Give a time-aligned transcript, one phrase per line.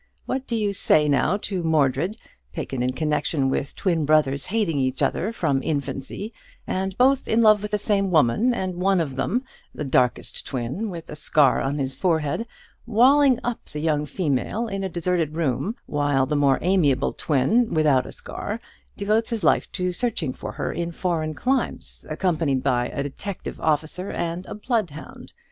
[0.25, 2.17] What do you say, now, to Mordred,
[2.51, 6.33] taken in connection with twin brothers hating each other from infancy,
[6.65, 9.43] and both in love with the same woman, and one of them
[9.75, 12.47] the darkest twin, with a scar on his forehead
[12.87, 18.07] walling up the young female in a deserted room, while the more amiable twin without
[18.07, 18.59] a scar
[18.97, 24.09] devotes his life to searching for her in foreign climes, accompanied by a detective officer
[24.09, 25.31] and a bloodhound?